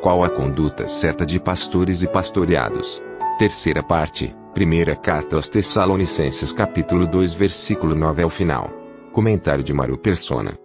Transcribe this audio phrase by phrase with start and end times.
[0.00, 3.02] Qual a conduta certa de pastores e pastoreados?
[3.36, 8.70] Terceira parte, primeira carta aos Tessalonicenses capítulo 2 versículo 9 ao final.
[9.12, 10.56] Comentário de Mário Persona.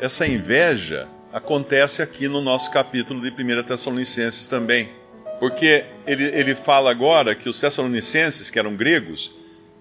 [0.00, 4.88] Essa inveja acontece aqui no nosso capítulo de 1 Tessalonicenses também.
[5.38, 9.26] Porque ele, ele fala agora que os Tessalonicenses, que eram gregos,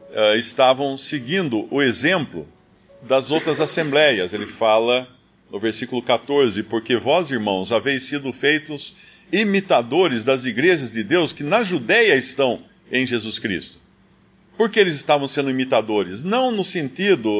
[0.10, 2.46] uh, estavam seguindo o exemplo
[3.02, 4.34] das outras assembleias.
[4.34, 5.08] Ele fala
[5.52, 8.94] no versículo 14: Porque vós, irmãos, haveis sido feitos
[9.32, 13.80] imitadores das igrejas de Deus que na Judéia estão em Jesus Cristo.
[14.58, 16.24] Por que eles estavam sendo imitadores?
[16.24, 17.32] Não no sentido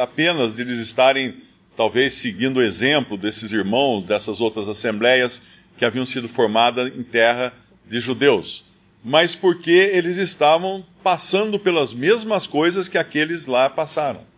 [0.00, 1.34] apenas de eles estarem,
[1.76, 5.42] talvez, seguindo o exemplo desses irmãos, dessas outras assembleias
[5.76, 7.52] que haviam sido formadas em terra
[7.88, 8.64] de judeus,
[9.04, 14.31] mas porque eles estavam passando pelas mesmas coisas que aqueles lá passaram.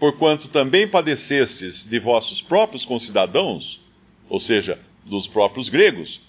[0.00, 3.82] Porquanto também padecestes de vossos próprios concidadãos,
[4.30, 6.22] ou seja, dos próprios gregos,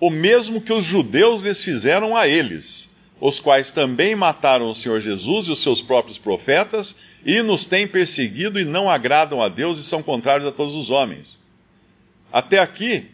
[0.00, 5.00] o mesmo que os judeus lhes fizeram a eles, os quais também mataram o Senhor
[5.00, 9.78] Jesus e os seus próprios profetas, e nos têm perseguido e não agradam a Deus
[9.78, 11.38] e são contrários a todos os homens.
[12.32, 13.06] Até aqui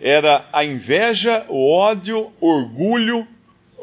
[0.00, 3.28] era a inveja, o ódio, o orgulho,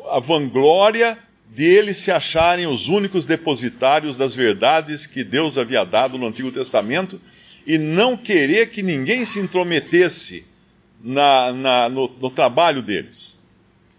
[0.09, 1.19] a vanglória
[1.53, 6.51] de eles se acharem os únicos depositários das verdades que Deus havia dado no Antigo
[6.51, 7.19] Testamento
[7.65, 10.45] e não querer que ninguém se intrometesse
[11.03, 13.37] na, na, no, no trabalho deles.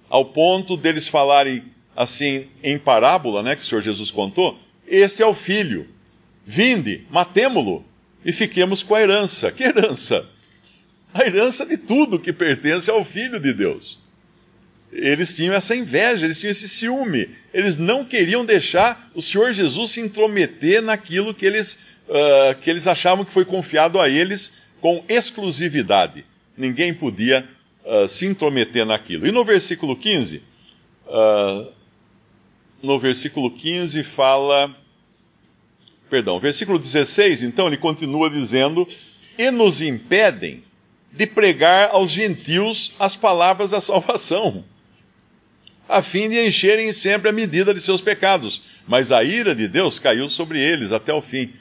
[0.08, 1.62] Ao ponto deles falarem
[1.96, 5.86] assim em parábola, né, que o Senhor Jesus contou: Este é o filho,
[6.46, 7.84] vinde, matemo-lo
[8.24, 9.50] e fiquemos com a herança.
[9.52, 10.28] Que herança?
[11.12, 14.07] A herança de tudo que pertence ao Filho de Deus.
[14.90, 17.28] Eles tinham essa inveja, eles tinham esse ciúme.
[17.52, 22.86] Eles não queriam deixar o Senhor Jesus se intrometer naquilo que eles, uh, que eles
[22.86, 26.24] achavam que foi confiado a eles com exclusividade.
[26.56, 27.46] Ninguém podia
[27.84, 29.26] uh, se intrometer naquilo.
[29.26, 30.42] E no versículo 15, uh,
[31.10, 31.72] ah,
[32.82, 34.74] no versículo 15 fala.
[36.08, 38.88] Perdão, versículo 16, então, ele continua dizendo:
[39.36, 40.64] E nos impedem
[41.12, 44.64] de pregar aos gentios as palavras da salvação,
[45.88, 48.62] a fim de encherem sempre a medida de seus pecados.
[48.86, 51.52] Mas a ira de Deus caiu sobre eles até o fim.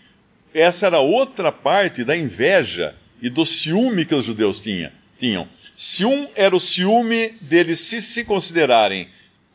[0.54, 5.48] Essa era outra parte da inveja e do ciúme que os judeus tinha, tinham.
[5.76, 9.08] Se um era o ciúme deles se, se considerarem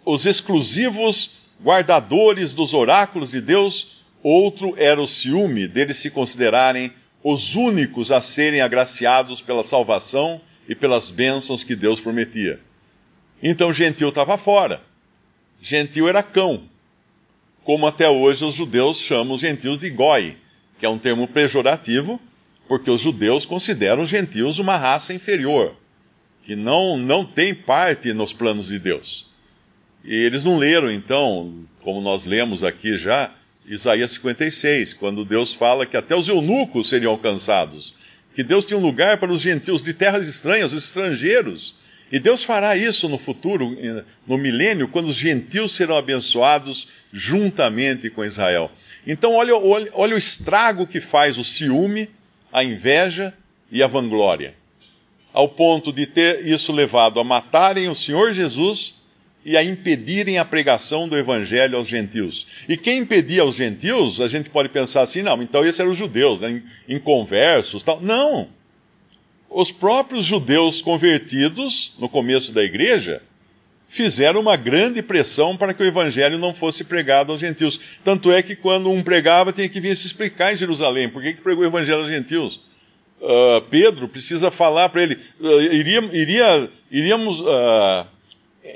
[0.05, 7.55] os exclusivos guardadores dos oráculos de Deus, outro era o ciúme deles se considerarem os
[7.55, 12.61] únicos a serem agraciados pela salvação e pelas bênçãos que Deus prometia.
[13.42, 14.80] Então gentil estava fora.
[15.60, 16.62] Gentil era cão.
[17.64, 20.36] Como até hoje os judeus chamam os gentios de goi,
[20.78, 22.20] que é um termo pejorativo,
[22.69, 25.76] porque os judeus consideram os gentios uma raça inferior,
[26.42, 29.28] que não, não tem parte nos planos de Deus.
[30.04, 33.31] E eles não leram, então, como nós lemos aqui já,
[33.66, 37.94] Isaías 56, quando Deus fala que até os eunucos seriam alcançados,
[38.34, 41.76] que Deus tinha um lugar para os gentios de terras estranhas, os estrangeiros.
[42.12, 43.75] E Deus fará isso no futuro,
[44.27, 48.71] no milênio, quando os gentios serão abençoados juntamente com Israel.
[49.06, 52.11] Então, olha, olha, olha o estrago que faz o ciúme,
[52.53, 53.33] a inveja
[53.71, 54.55] e a vanglória.
[55.33, 58.97] Ao ponto de ter isso levado a matarem o Senhor Jesus
[59.43, 62.47] e a impedirem a pregação do evangelho aos gentios.
[62.69, 65.99] E quem impedia os gentios, a gente pode pensar assim, não, então esses eram os
[65.99, 68.03] judeus, né, inconversos, tal.
[68.03, 68.49] Não.
[69.54, 73.20] Os próprios judeus convertidos no começo da igreja
[73.87, 77.78] fizeram uma grande pressão para que o evangelho não fosse pregado aos gentios.
[78.02, 81.06] Tanto é que quando um pregava, tinha que vir se explicar em Jerusalém.
[81.06, 82.62] Por que, que pregou o evangelho aos gentios?
[83.20, 85.19] Uh, Pedro precisa falar para ele.
[85.38, 88.06] Uh, iria, iria, iríamos uh,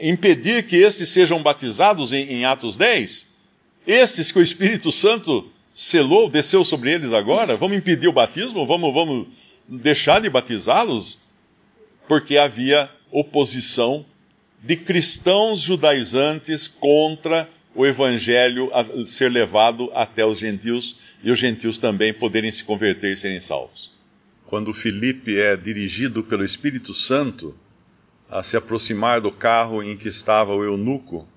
[0.02, 3.29] impedir que estes sejam batizados em, em Atos 10?
[3.87, 7.56] Estes que o Espírito Santo selou, desceu sobre eles agora?
[7.56, 8.67] Vamos impedir o batismo?
[8.67, 9.26] Vamos, vamos
[9.69, 11.19] deixar de batizá-los?
[12.09, 14.05] Porque havia oposição
[14.63, 18.71] de cristãos judaizantes contra o evangelho
[19.07, 23.93] ser levado até os gentios e os gentios também poderem se converter e serem salvos.
[24.47, 27.55] Quando Filipe é dirigido pelo Espírito Santo
[28.31, 31.29] a se aproximar do carro em que estava o eunuco,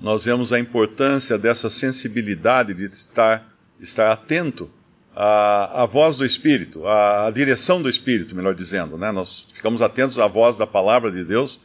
[0.00, 4.70] nós vemos a importância dessa sensibilidade de estar, estar atento
[5.14, 8.96] à, à voz do Espírito, à, à, direção do Espírito, melhor dizendo.
[8.96, 9.10] Né?
[9.12, 11.60] Nós ficamos atentos à voz da palavra de Deus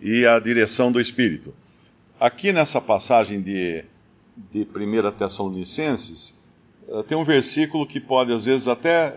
[0.00, 1.54] e à direção do Espírito.
[2.18, 3.84] Aqui nessa passagem de,
[4.52, 6.34] de 1 Tessalonicenses,
[6.88, 9.16] eh, tem um versículo que pode às vezes até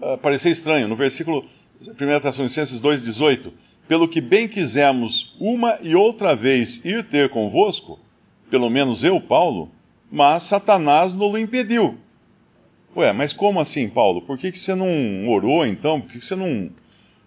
[0.00, 0.88] eh, parecer estranho.
[0.88, 1.44] No versículo
[1.80, 3.52] 1 Tessalonicenses 2,18
[3.90, 7.98] pelo que bem quisemos uma e outra vez ir ter convosco,
[8.48, 9.68] pelo menos eu, Paulo,
[10.08, 11.98] mas Satanás nos impediu.
[12.96, 14.22] Ué, mas como assim, Paulo?
[14.22, 16.00] Por que, que você não orou então?
[16.00, 16.68] Por que, que você não,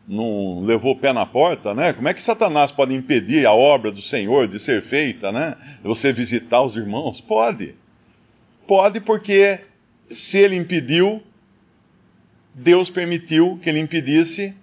[0.07, 1.93] não levou o pé na porta, né?
[1.93, 5.55] Como é que Satanás pode impedir a obra do Senhor de ser feita, né?
[5.83, 7.21] Você visitar os irmãos?
[7.21, 7.75] Pode.
[8.67, 9.61] Pode porque
[10.09, 11.23] se ele impediu,
[12.53, 14.55] Deus permitiu que ele impedisse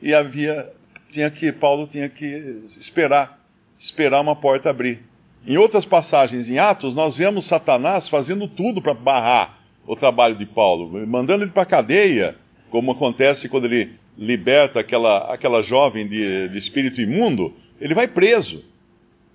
[0.00, 0.72] e havia
[1.10, 3.40] tinha que Paulo tinha que esperar,
[3.78, 5.02] esperar uma porta abrir.
[5.46, 9.55] Em outras passagens em Atos, nós vemos Satanás fazendo tudo para barrar
[9.86, 12.36] o trabalho de Paulo, mandando ele para a cadeia,
[12.70, 18.64] como acontece quando ele liberta aquela, aquela jovem de, de espírito imundo, ele vai preso.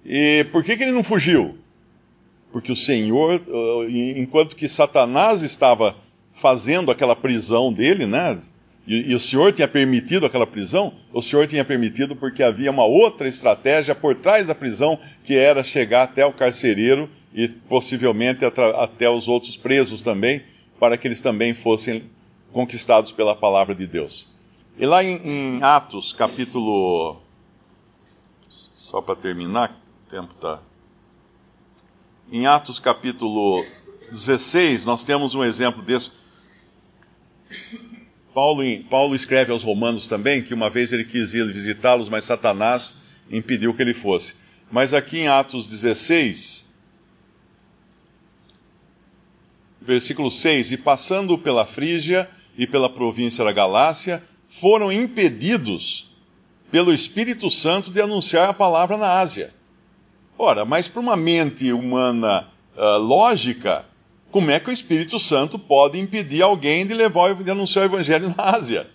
[0.06, 1.58] E por que, que ele não fugiu?
[2.52, 3.42] Porque o Senhor,
[4.16, 5.96] enquanto que Satanás estava
[6.34, 8.38] fazendo aquela prisão dele, né?
[8.86, 10.94] E, e, o senhor tinha permitido aquela prisão?
[11.14, 15.64] O senhor tinha permitido porque havia uma outra estratégia por trás da prisão, que era
[15.64, 20.44] chegar até o carcereiro e possivelmente até os outros presos também,
[20.80, 22.10] para que eles também fossem
[22.52, 24.28] conquistados pela palavra de Deus.
[24.78, 27.22] E lá em, em Atos, capítulo.
[28.76, 30.60] Só para terminar, o tempo está.
[32.32, 33.64] Em Atos, capítulo
[34.10, 36.12] 16, nós temos um exemplo desse.
[38.34, 42.94] Paulo, Paulo escreve aos Romanos também que uma vez ele quis ir visitá-los, mas Satanás
[43.30, 44.36] impediu que ele fosse.
[44.72, 46.70] Mas aqui em Atos 16,
[49.82, 56.10] versículo 6: E passando pela Frígia e pela província da Galácia, foram impedidos
[56.72, 59.54] pelo Espírito Santo de anunciar a palavra na Ásia.
[60.38, 63.86] Ora, mas para uma mente humana uh, lógica,
[64.32, 68.34] como é que o Espírito Santo pode impedir alguém de levar de anunciar o evangelho
[68.36, 68.90] na Ásia?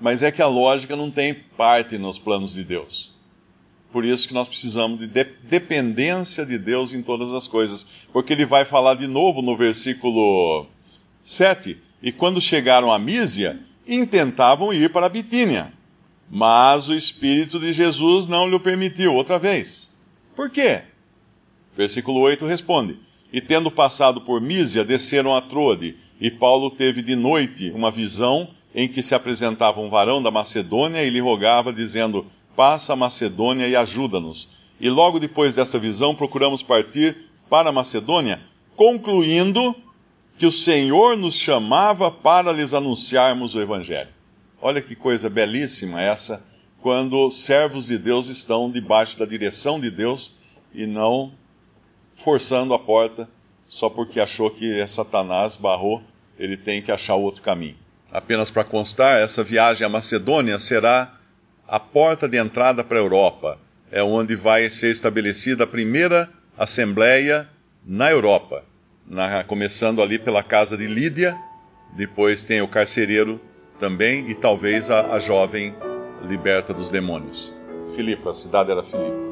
[0.00, 3.12] Mas é que a lógica não tem parte nos planos de Deus.
[3.90, 8.06] Por isso que nós precisamos de, de dependência de Deus em todas as coisas.
[8.12, 10.66] Porque ele vai falar de novo no versículo
[11.22, 11.76] 7.
[12.00, 15.72] E quando chegaram a Mísia, intentavam ir para a Bitínia.
[16.30, 19.90] Mas o Espírito de Jesus não lhe permitiu outra vez.
[20.34, 20.82] Por quê?
[21.76, 22.98] Versículo 8 responde
[23.32, 28.48] e tendo passado por Mísia, desceram a Troade, e Paulo teve de noite uma visão
[28.74, 33.66] em que se apresentava um varão da Macedônia e lhe rogava, dizendo: Passa a Macedônia
[33.66, 34.50] e ajuda-nos.
[34.78, 37.16] E logo depois dessa visão, procuramos partir
[37.48, 38.40] para a Macedônia,
[38.76, 39.74] concluindo
[40.36, 44.10] que o Senhor nos chamava para lhes anunciarmos o Evangelho.
[44.60, 46.44] Olha que coisa belíssima essa,
[46.80, 50.32] quando servos de Deus estão debaixo da direção de Deus
[50.74, 51.32] e não
[52.16, 53.28] forçando a porta
[53.66, 56.02] só porque achou que é Satanás barrou,
[56.38, 57.76] ele tem que achar outro caminho.
[58.10, 61.10] Apenas para constar, essa viagem à Macedônia será
[61.66, 63.58] a porta de entrada para a Europa.
[63.90, 67.48] É onde vai ser estabelecida a primeira assembleia
[67.84, 68.62] na Europa,
[69.06, 71.34] na, começando ali pela casa de Lídia,
[71.96, 73.40] depois tem o carcereiro
[73.78, 75.74] também e talvez a, a jovem
[76.22, 77.52] liberta dos demônios.
[77.94, 79.31] Filipe, a cidade era Filipe.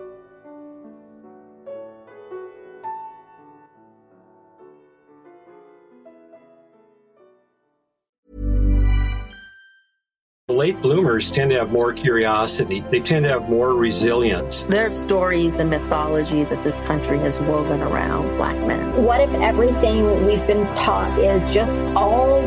[10.61, 12.83] late bloomers tend to have more curiosity.
[12.91, 14.65] They tend to have more resilience.
[14.65, 19.03] There's stories and mythology that this country has woven around black men.
[19.03, 22.41] What if everything we've been taught is just all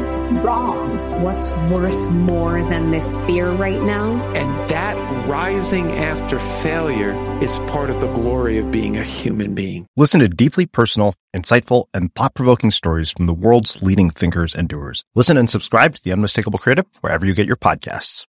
[0.47, 0.85] wrong?
[1.25, 4.07] What's worth more than this fear right now?
[4.35, 4.97] And that
[5.29, 9.87] rising after failure is part of the glory of being a human being.
[9.97, 14.69] Listen to deeply personal, insightful, and thought provoking stories from the world's leading thinkers and
[14.69, 15.03] doers.
[15.17, 18.27] Listen and subscribe to The Unmistakable Creative wherever you get your podcasts us.